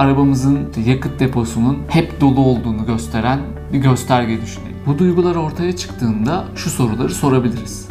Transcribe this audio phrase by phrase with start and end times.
[0.00, 3.40] arabamızın yakıt deposunun hep dolu olduğunu gösteren
[3.72, 4.76] bir gösterge düşünelim.
[4.86, 7.88] Bu duygular ortaya çıktığında şu soruları sorabiliriz.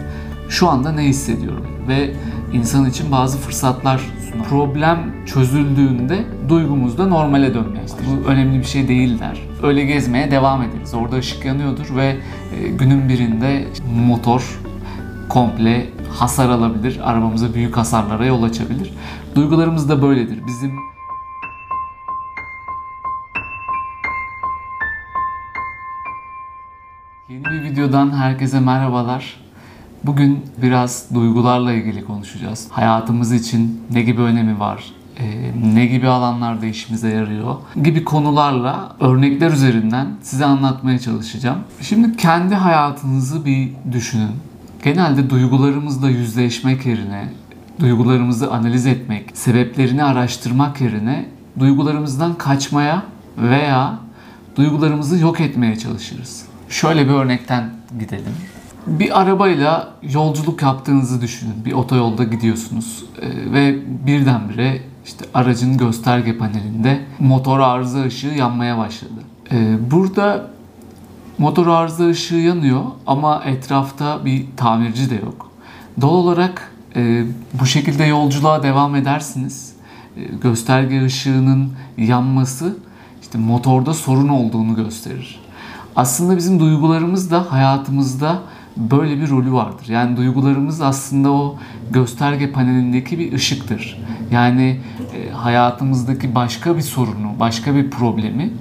[0.49, 2.13] Şu anda ne hissediyorum ve
[2.53, 4.01] insan için bazı fırsatlar
[4.31, 4.47] sunar.
[4.49, 7.99] Problem çözüldüğünde duygumuz da normale dönmeye başlar.
[8.07, 9.39] Bu önemli bir şey değil der.
[9.63, 10.93] Öyle gezmeye devam ederiz.
[10.93, 12.15] Orada ışık yanıyordur ve
[12.55, 13.67] e, günün birinde
[14.07, 14.59] motor
[15.29, 16.99] komple hasar alabilir.
[17.03, 18.93] Arabamıza büyük hasarlara yol açabilir.
[19.35, 20.39] Duygularımız da böyledir.
[20.47, 20.71] Bizim
[27.79, 29.39] videodan herkese merhabalar.
[30.03, 32.67] Bugün biraz duygularla ilgili konuşacağız.
[32.71, 34.83] Hayatımız için ne gibi önemi var?
[35.19, 41.59] e, ne gibi alanlarda işimize yarıyor gibi konularla örnekler üzerinden size anlatmaya çalışacağım.
[41.81, 44.31] Şimdi kendi hayatınızı bir düşünün.
[44.83, 47.29] Genelde duygularımızla yüzleşmek yerine,
[47.79, 51.25] duygularımızı analiz etmek, sebeplerini araştırmak yerine
[51.59, 53.03] duygularımızdan kaçmaya
[53.37, 53.99] veya
[54.55, 56.48] duygularımızı yok etmeye çalışırız.
[56.69, 58.33] Şöyle bir örnekten gidelim.
[58.87, 61.65] Bir arabayla yolculuk yaptığınızı düşünün.
[61.65, 63.75] Bir otoyolda gidiyorsunuz ee, ve
[64.07, 69.21] birdenbire işte aracın gösterge panelinde motor arıza ışığı yanmaya başladı.
[69.51, 70.47] Ee, burada
[71.37, 75.51] motor arıza ışığı yanıyor ama etrafta bir tamirci de yok.
[76.01, 77.23] Doğal olarak e,
[77.53, 79.73] bu şekilde yolculuğa devam edersiniz.
[80.17, 82.77] E, gösterge ışığının yanması
[83.21, 85.48] işte motorda sorun olduğunu gösterir.
[85.99, 88.39] Aslında bizim duygularımız da hayatımızda
[88.77, 89.87] böyle bir rolü vardır.
[89.87, 91.55] Yani duygularımız aslında o
[91.91, 93.99] gösterge panelindeki bir ışıktır.
[94.31, 94.79] Yani
[95.15, 98.53] e, hayatımızdaki başka bir sorunu, başka bir problemi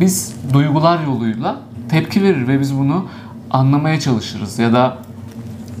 [0.00, 3.04] biz duygular yoluyla tepki verir ve biz bunu
[3.50, 4.98] anlamaya çalışırız ya da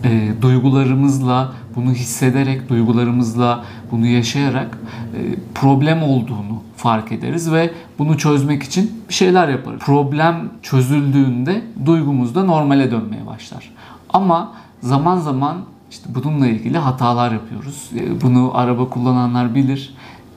[0.06, 4.78] e, duygularımızla bunu hissederek, duygularımızla bunu yaşayarak
[5.14, 5.18] e,
[5.54, 9.80] problem olduğunu fark ederiz ve bunu çözmek için bir şeyler yaparız.
[9.80, 13.72] Problem çözüldüğünde duygumuz da normale dönmeye başlar.
[14.10, 15.56] Ama zaman zaman
[15.90, 17.90] işte bununla ilgili hatalar yapıyoruz.
[17.96, 19.94] E, bunu araba kullananlar bilir.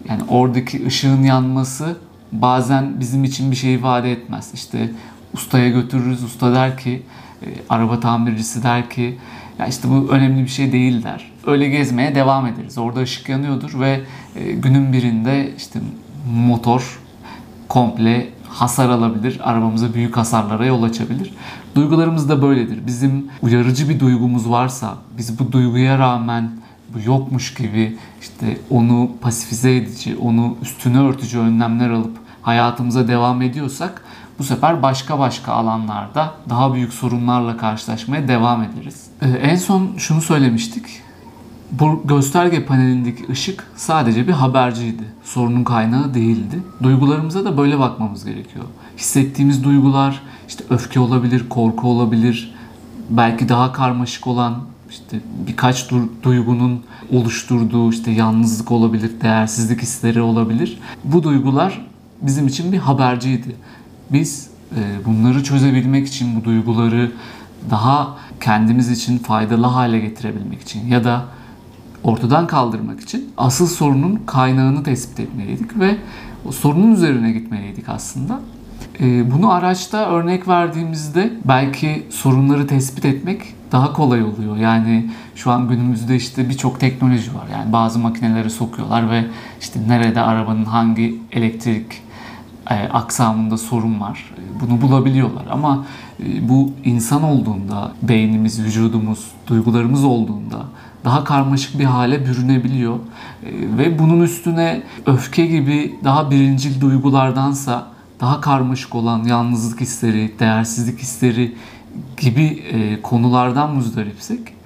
[0.10, 1.98] Yani oradaki ışığın yanması
[2.32, 4.52] bazen bizim için bir şey ifade etmez.
[4.54, 4.92] İşte
[5.34, 6.24] ustaya götürürüz.
[6.24, 7.04] Usta der ki,
[7.42, 9.18] e, araba tamircisi der ki
[9.60, 11.32] ya işte bu önemli bir şey değil der.
[11.48, 12.78] Öyle gezmeye devam ederiz.
[12.78, 14.02] Orada ışık yanıyordur ve
[14.36, 15.80] e, günün birinde işte
[16.34, 17.00] motor
[17.68, 21.34] komple hasar alabilir, arabamıza büyük hasarlara yol açabilir.
[21.76, 22.88] Duygularımız da böyledir.
[22.88, 26.52] Bizim uyarıcı bir duygumuz varsa, biz bu duyguya rağmen
[26.94, 34.04] bu yokmuş gibi işte onu pasifize edici, onu üstüne örtücü önlemler alıp hayatımıza devam ediyorsak
[34.40, 39.08] bu sefer başka başka alanlarda daha büyük sorunlarla karşılaşmaya devam ederiz.
[39.22, 40.86] Ee, en son şunu söylemiştik.
[41.72, 45.04] Bu gösterge panelindeki ışık sadece bir haberciydi.
[45.24, 46.64] Sorunun kaynağı değildi.
[46.84, 48.66] Duygularımıza da böyle bakmamız gerekiyor.
[48.98, 52.56] Hissettiğimiz duygular işte öfke olabilir, korku olabilir,
[53.10, 54.56] belki daha karmaşık olan
[54.90, 55.92] işte birkaç
[56.24, 60.80] duygunun oluşturduğu işte yalnızlık olabilir, değersizlik hisleri olabilir.
[61.04, 61.86] Bu duygular
[62.22, 63.56] bizim için bir haberciydi.
[64.12, 67.12] Biz e, bunları çözebilmek için bu duyguları
[67.70, 71.26] daha kendimiz için faydalı hale getirebilmek için ya da
[72.04, 75.98] ortadan kaldırmak için asıl sorunun kaynağını tespit etmeliydik ve
[76.46, 78.40] o sorunun üzerine gitmeliydik aslında.
[79.00, 83.42] Ee, bunu araçta örnek verdiğimizde belki sorunları tespit etmek
[83.72, 84.58] daha kolay oluyor.
[84.58, 87.48] Yani şu an günümüzde işte birçok teknoloji var.
[87.52, 89.26] Yani bazı makineleri sokuyorlar ve
[89.62, 92.02] işte nerede arabanın hangi elektrik
[92.70, 94.34] e, aksamında sorun var.
[94.62, 95.86] Bunu bulabiliyorlar ama
[96.24, 100.66] e, bu insan olduğunda, beynimiz, vücudumuz, duygularımız olduğunda
[101.06, 102.96] daha karmaşık bir hale bürünebiliyor.
[102.96, 102.98] E,
[103.78, 107.88] ve bunun üstüne öfke gibi daha birincil duygulardansa
[108.20, 111.56] daha karmaşık olan yalnızlık hisleri, değersizlik hisleri
[112.18, 114.59] gibi e, konulardan muzdaripsek e,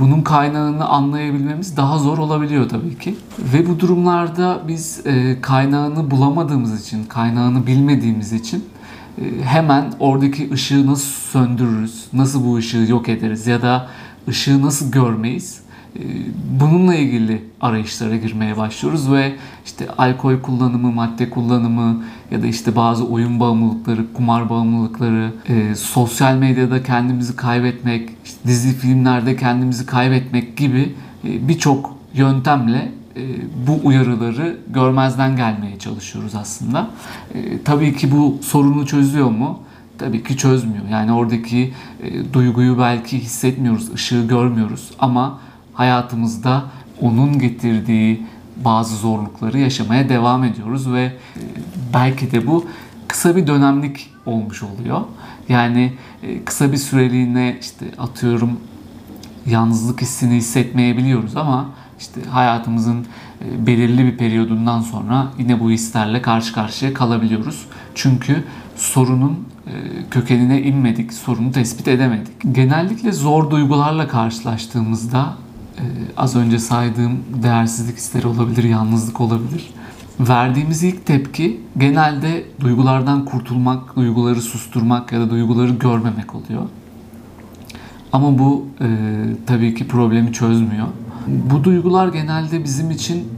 [0.00, 3.14] bunun kaynağını anlayabilmemiz daha zor olabiliyor tabii ki.
[3.38, 5.02] Ve bu durumlarda biz
[5.40, 8.64] kaynağını bulamadığımız için, kaynağını bilmediğimiz için
[9.42, 13.88] hemen oradaki ışığı nasıl söndürürüz, nasıl bu ışığı yok ederiz ya da
[14.28, 15.63] ışığı nasıl görmeyiz?
[15.96, 16.00] Ee,
[16.60, 19.32] bununla ilgili arayışlara girmeye başlıyoruz ve
[19.64, 26.36] işte alkol kullanımı, madde kullanımı ya da işte bazı oyun bağımlılıkları, kumar bağımlılıkları, e, sosyal
[26.36, 30.94] medyada kendimizi kaybetmek, işte dizi filmlerde kendimizi kaybetmek gibi
[31.24, 33.22] e, birçok yöntemle e,
[33.66, 36.90] bu uyarıları görmezden gelmeye çalışıyoruz aslında.
[37.34, 39.58] E, tabii ki bu sorunu çözüyor mu?
[39.98, 40.84] tabii ki çözmüyor.
[40.90, 45.38] Yani oradaki e, duyguyu belki hissetmiyoruz, ışığı görmüyoruz ama
[45.74, 46.64] hayatımızda
[47.00, 48.26] onun getirdiği
[48.56, 51.12] bazı zorlukları yaşamaya devam ediyoruz ve e,
[51.94, 52.66] belki de bu
[53.08, 55.00] kısa bir dönemlik olmuş oluyor.
[55.48, 55.92] Yani
[56.22, 58.60] e, kısa bir süreliğine işte atıyorum
[59.46, 61.66] yalnızlık hissini hissetmeyebiliyoruz ama
[62.00, 63.06] işte hayatımızın
[63.44, 67.66] e, belirli bir periyodundan sonra yine bu hislerle karşı karşıya kalabiliyoruz.
[67.94, 68.44] Çünkü
[68.76, 69.48] sorunun
[70.10, 72.32] kökenine inmedik, sorunu tespit edemedik.
[72.52, 75.36] Genellikle zor duygularla karşılaştığımızda
[75.78, 75.82] e,
[76.16, 79.70] az önce saydığım değersizlik hisleri olabilir, yalnızlık olabilir.
[80.20, 86.62] Verdiğimiz ilk tepki genelde duygulardan kurtulmak, duyguları susturmak ya da duyguları görmemek oluyor.
[88.12, 88.86] Ama bu e,
[89.46, 90.86] tabii ki problemi çözmüyor.
[91.26, 93.28] Bu duygular genelde bizim için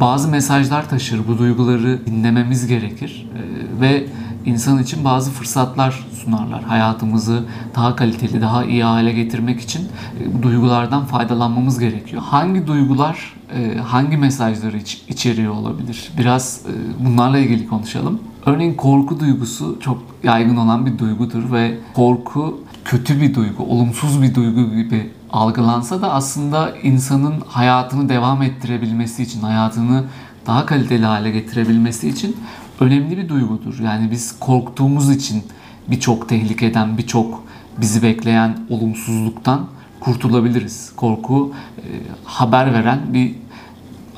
[0.00, 1.20] bazı mesajlar taşır.
[1.28, 4.06] Bu duyguları dinlememiz gerekir e, ve
[4.46, 6.62] insan için bazı fırsatlar sunarlar.
[6.62, 7.44] Hayatımızı
[7.74, 12.22] daha kaliteli, daha iyi hale getirmek için e, duygulardan faydalanmamız gerekiyor.
[12.22, 16.10] Hangi duygular e, hangi mesajları iç, içeriyor olabilir?
[16.18, 18.20] Biraz e, bunlarla ilgili konuşalım.
[18.46, 24.34] Örneğin korku duygusu çok yaygın olan bir duygudur ve korku kötü bir duygu, olumsuz bir
[24.34, 30.04] duygu gibi algılansa da aslında insanın hayatını devam ettirebilmesi için, hayatını
[30.46, 32.36] daha kaliteli hale getirebilmesi için
[32.80, 33.78] önemli bir duygudur.
[33.78, 35.42] Yani biz korktuğumuz için
[35.88, 37.44] birçok tehlikeden, birçok
[37.80, 39.66] bizi bekleyen olumsuzluktan
[40.00, 40.92] kurtulabiliriz.
[40.96, 41.82] Korku e,
[42.24, 43.34] haber veren bir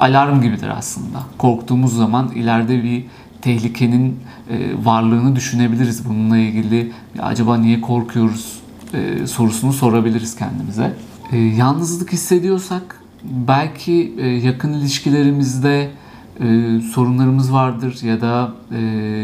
[0.01, 1.23] alarm gibidir aslında.
[1.39, 3.05] Korktuğumuz zaman ileride bir
[3.43, 4.21] tehlikenin
[4.51, 6.09] e, varlığını düşünebiliriz.
[6.09, 8.61] Bununla ilgili acaba niye korkuyoruz
[8.95, 10.95] e, sorusunu sorabiliriz kendimize.
[11.33, 15.91] E, yalnızlık hissediyorsak belki e, yakın ilişkilerimizde
[16.41, 18.79] e, sorunlarımız vardır ya da e,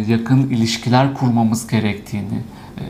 [0.08, 2.38] yakın ilişkiler kurmamız gerektiğini,
[2.78, 2.84] e,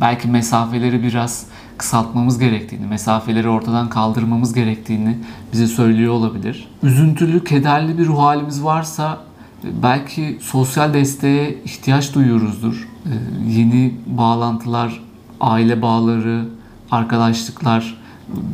[0.00, 1.46] belki mesafeleri biraz
[1.78, 5.18] kısaltmamız gerektiğini, mesafeleri ortadan kaldırmamız gerektiğini
[5.52, 6.68] bize söylüyor olabilir.
[6.82, 9.20] Üzüntülü, kederli bir ruh halimiz varsa
[9.64, 12.88] e, belki sosyal desteğe ihtiyaç duyuyoruzdur.
[13.06, 13.12] E,
[13.50, 15.02] yeni bağlantılar,
[15.40, 16.44] aile bağları,
[16.90, 18.01] arkadaşlıklar,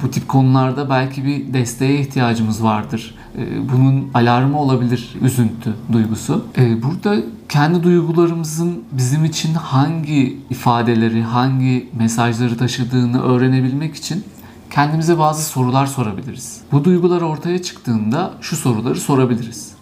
[0.02, 3.14] bu tip konularda belki bir desteğe ihtiyacımız vardır.
[3.38, 6.44] Ee, bunun alarmı olabilir üzüntü duygusu.
[6.58, 7.16] Ee, burada
[7.48, 14.24] kendi duygularımızın bizim için hangi ifadeleri, hangi mesajları taşıdığını öğrenebilmek için
[14.70, 16.60] kendimize bazı sorular sorabiliriz.
[16.72, 19.72] Bu duygular ortaya çıktığında şu soruları sorabiliriz.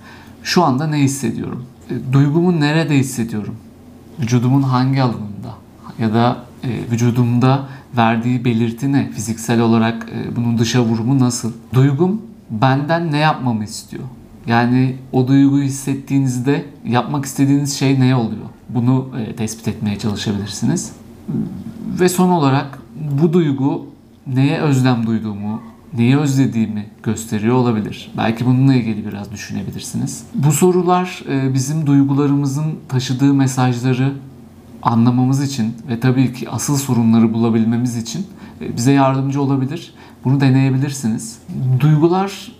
[0.42, 1.66] Şu anda ne hissediyorum?
[1.90, 3.56] Ee, duygumu nerede hissediyorum?
[4.20, 5.54] Vücudumun hangi alanında?
[5.98, 9.10] Ya da e, vücudumda verdiği belirti ne?
[9.10, 11.52] Fiziksel olarak e, bunun dışa vurumu nasıl?
[11.74, 14.04] Duygum benden ne yapmamı istiyor?
[14.46, 18.46] Yani o duyguyu hissettiğinizde yapmak istediğiniz şey ne oluyor?
[18.68, 20.92] Bunu e, tespit etmeye çalışabilirsiniz.
[22.00, 22.78] Ve son olarak
[23.20, 23.86] bu duygu
[24.26, 25.60] neye özlem duyduğumu,
[25.96, 28.10] neyi özlediğimi gösteriyor olabilir.
[28.16, 30.24] Belki bununla ilgili biraz düşünebilirsiniz.
[30.34, 34.12] Bu sorular e, bizim duygularımızın taşıdığı mesajları
[34.86, 38.26] anlamamız için ve tabii ki asıl sorunları bulabilmemiz için
[38.60, 39.94] e, bize yardımcı olabilir.
[40.24, 41.38] Bunu deneyebilirsiniz.
[41.80, 42.52] Duygular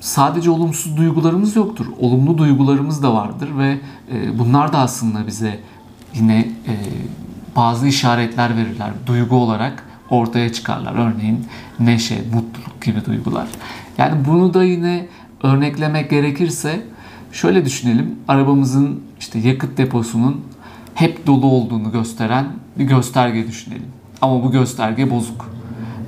[0.00, 1.86] sadece olumsuz duygularımız yoktur.
[1.98, 3.78] Olumlu duygularımız da vardır ve
[4.12, 5.60] e, bunlar da aslında bize
[6.14, 6.74] yine e,
[7.56, 8.90] bazı işaretler verirler.
[9.06, 10.94] Duygu olarak ortaya çıkarlar.
[10.94, 11.46] Örneğin
[11.80, 13.48] neşe, mutluluk gibi duygular.
[13.98, 15.06] Yani bunu da yine
[15.42, 16.80] örneklemek gerekirse
[17.32, 18.14] şöyle düşünelim.
[18.28, 20.40] Arabamızın işte yakıt deposunun
[20.94, 22.46] hep dolu olduğunu gösteren
[22.78, 23.86] bir gösterge düşünelim.
[24.20, 25.50] Ama bu gösterge bozuk.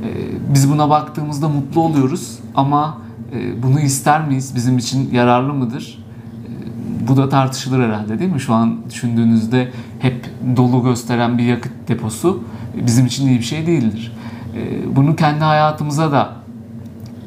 [0.02, 0.08] Ee,
[0.54, 2.98] biz buna baktığımızda mutlu oluyoruz ama
[3.32, 4.52] e, bunu ister miyiz?
[4.56, 5.98] Bizim için yararlı mıdır?
[6.44, 8.40] Ee, bu da tartışılır herhalde değil mi?
[8.40, 12.44] Şu an düşündüğünüzde hep dolu gösteren bir yakıt deposu
[12.86, 14.12] bizim için iyi bir şey değildir.
[14.56, 16.32] Ee, bunu kendi hayatımıza da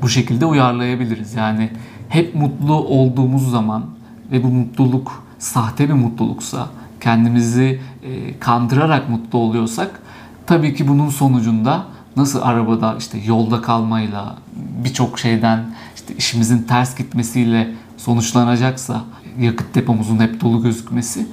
[0.01, 1.34] bu şekilde uyarlayabiliriz.
[1.34, 1.70] Yani
[2.10, 3.86] hep mutlu olduğumuz zaman
[4.31, 6.67] ve bu mutluluk sahte bir mutluluksa
[7.01, 10.00] kendimizi e, kandırarak mutlu oluyorsak
[10.46, 11.84] tabii ki bunun sonucunda
[12.16, 14.36] nasıl arabada işte yolda kalmayla
[14.84, 19.04] birçok şeyden işte işimizin ters gitmesiyle sonuçlanacaksa
[19.39, 21.27] yakıt depomuzun hep dolu gözükmesi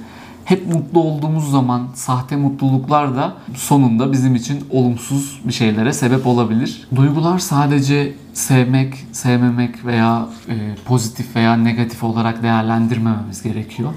[0.45, 6.87] hep mutlu olduğumuz zaman sahte mutluluklar da sonunda bizim için olumsuz bir şeylere sebep olabilir.
[6.95, 10.55] Duygular sadece sevmek, sevmemek veya e,
[10.85, 13.93] pozitif veya negatif olarak değerlendirmememiz gerekiyor.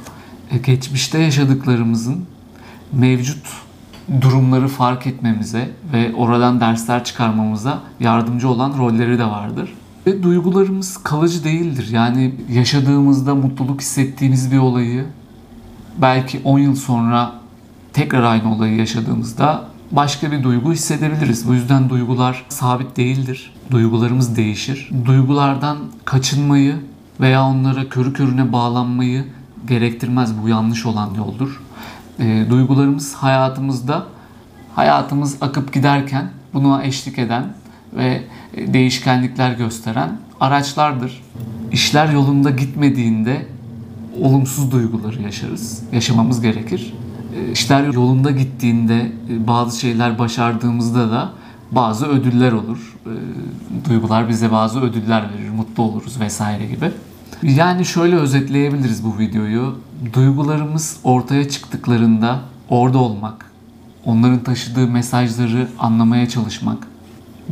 [0.67, 2.25] Geçmişte yaşadıklarımızın
[2.93, 3.47] mevcut
[4.21, 9.75] durumları fark etmemize ve oradan dersler çıkarmamıza yardımcı olan rolleri de vardır.
[10.07, 11.89] Ve duygularımız kalıcı değildir.
[11.91, 15.05] Yani yaşadığımızda mutluluk hissettiğimiz bir olayı
[15.99, 17.33] belki 10 yıl sonra
[17.93, 21.49] tekrar aynı olayı yaşadığımızda başka bir duygu hissedebiliriz.
[21.49, 23.53] Bu yüzden duygular sabit değildir.
[23.71, 24.91] Duygularımız değişir.
[25.05, 26.77] Duygulardan kaçınmayı
[27.21, 29.25] veya onlara körü körüne bağlanmayı
[29.67, 30.43] gerektirmez.
[30.43, 31.63] Bu yanlış olan yoldur.
[32.19, 34.07] E, duygularımız hayatımızda
[34.75, 37.45] hayatımız akıp giderken buna eşlik eden
[37.97, 38.23] ve
[38.55, 40.11] e, değişkenlikler gösteren
[40.41, 41.23] araçlardır.
[41.73, 43.47] İşler yolunda gitmediğinde
[44.23, 45.83] olumsuz duyguları yaşarız.
[45.93, 46.95] Yaşamamız gerekir.
[47.37, 51.31] E, İşler yolunda gittiğinde e, bazı şeyler başardığımızda da
[51.73, 52.97] bazı ödüller olur.
[53.07, 55.51] E, Duygular bize bazı ödüller verir.
[55.51, 56.91] Mutlu oluruz vesaire gibi.
[57.43, 59.79] Yani şöyle özetleyebiliriz bu videoyu.
[60.13, 63.51] Duygularımız ortaya çıktıklarında orada olmak,
[64.05, 66.87] onların taşıdığı mesajları anlamaya çalışmak,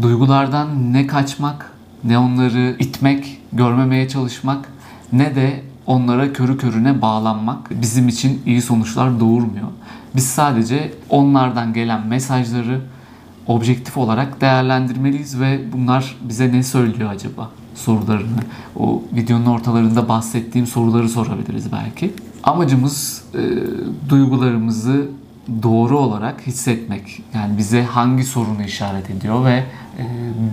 [0.03, 1.73] duygulardan ne kaçmak,
[2.05, 4.69] ne onları itmek, görmemeye çalışmak,
[5.13, 9.69] ne de onlara körü körüne bağlanmak bizim için iyi sonuçlar doğurmuyor.
[10.17, 12.81] Biz sadece onlardan gelen mesajları
[13.49, 18.41] objektif olarak değerlendirmeliyiz ve bunlar bize ne söylüyor acaba sorularını.
[18.77, 22.13] O videonun ortalarında bahsettiğim soruları sorabiliriz belki.
[22.43, 23.41] Amacımız e,
[24.09, 25.09] duygularımızı
[25.63, 27.23] doğru olarak hissetmek.
[27.35, 29.65] Yani bize hangi sorunu işaret ediyor ve
[29.99, 30.05] e,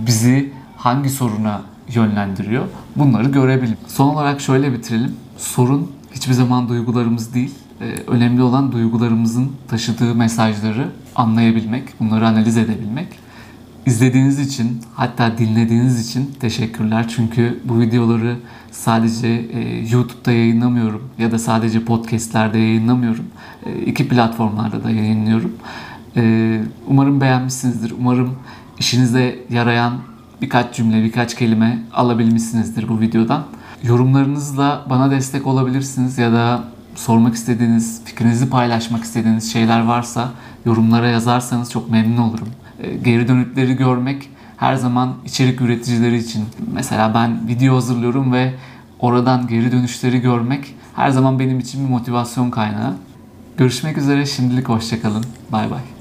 [0.06, 1.62] bizi hangi soruna
[1.94, 2.64] yönlendiriyor
[2.96, 3.76] bunları görebilim.
[3.86, 5.16] Son olarak şöyle bitirelim.
[5.38, 7.54] Sorun hiçbir zaman duygularımız değil.
[7.80, 13.08] E, önemli olan duygularımızın taşıdığı mesajları anlayabilmek, bunları analiz edebilmek.
[13.86, 17.08] İzlediğiniz için hatta dinlediğiniz için teşekkürler.
[17.16, 18.36] Çünkü bu videoları
[18.70, 23.24] sadece e, YouTube'da yayınlamıyorum ya da sadece podcastlerde yayınlamıyorum.
[23.66, 25.52] E, iki platformlarda da yayınlıyorum.
[26.16, 27.94] E, umarım beğenmişsinizdir.
[27.98, 28.36] Umarım
[28.78, 29.94] işinize yarayan
[30.42, 33.42] birkaç cümle, birkaç kelime alabilmişsinizdir bu videodan.
[33.82, 40.30] Yorumlarınızla bana destek olabilirsiniz ya da sormak istediğiniz, fikrinizi paylaşmak istediğiniz şeyler varsa
[40.64, 42.48] yorumlara yazarsanız çok memnun olurum.
[42.82, 46.44] E, Geri dönütleri görmek her zaman içerik üreticileri için.
[46.72, 48.54] Mesela ben video hazırlıyorum ve
[48.98, 52.94] oradan geri dönüşleri görmek her zaman benim için bir motivasyon kaynağı.
[53.56, 55.24] Görüşmek üzere şimdilik hoşçakalın.
[55.52, 55.93] Bay bay.